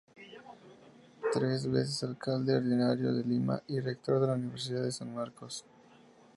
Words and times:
Tres 1.31 1.69
veces 1.69 2.01
alcalde 2.03 2.55
ordinario 2.55 3.13
de 3.13 3.23
Lima 3.23 3.61
y 3.67 3.79
rector 3.79 4.19
de 4.19 4.25
la 4.25 4.33
Universidad 4.33 4.81
de 4.81 4.91
San 4.91 5.13
Marcos. 5.13 5.63